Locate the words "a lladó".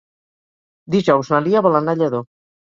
1.97-2.27